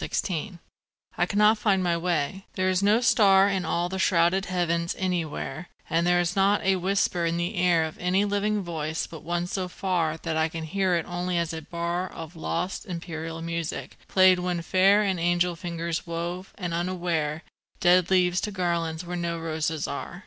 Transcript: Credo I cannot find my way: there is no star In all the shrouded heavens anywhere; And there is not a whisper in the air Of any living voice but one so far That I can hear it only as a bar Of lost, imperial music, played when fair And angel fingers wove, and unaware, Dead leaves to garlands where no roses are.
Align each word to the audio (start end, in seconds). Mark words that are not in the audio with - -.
Credo 0.00 0.58
I 1.18 1.26
cannot 1.26 1.58
find 1.58 1.82
my 1.82 1.94
way: 1.94 2.46
there 2.54 2.70
is 2.70 2.82
no 2.82 3.02
star 3.02 3.46
In 3.50 3.66
all 3.66 3.90
the 3.90 3.98
shrouded 3.98 4.46
heavens 4.46 4.96
anywhere; 4.98 5.68
And 5.90 6.06
there 6.06 6.18
is 6.18 6.34
not 6.34 6.62
a 6.64 6.76
whisper 6.76 7.26
in 7.26 7.36
the 7.36 7.54
air 7.56 7.84
Of 7.84 7.98
any 7.98 8.24
living 8.24 8.62
voice 8.62 9.06
but 9.06 9.22
one 9.22 9.46
so 9.46 9.68
far 9.68 10.16
That 10.16 10.38
I 10.38 10.48
can 10.48 10.64
hear 10.64 10.94
it 10.94 11.04
only 11.04 11.36
as 11.36 11.52
a 11.52 11.60
bar 11.60 12.10
Of 12.10 12.34
lost, 12.34 12.86
imperial 12.86 13.42
music, 13.42 13.98
played 14.08 14.38
when 14.38 14.62
fair 14.62 15.02
And 15.02 15.20
angel 15.20 15.54
fingers 15.54 16.06
wove, 16.06 16.54
and 16.56 16.72
unaware, 16.72 17.42
Dead 17.78 18.08
leaves 18.10 18.40
to 18.40 18.50
garlands 18.50 19.04
where 19.04 19.18
no 19.18 19.38
roses 19.38 19.86
are. 19.86 20.24